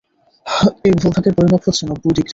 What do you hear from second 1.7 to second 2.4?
নব্বই ডিগ্রী।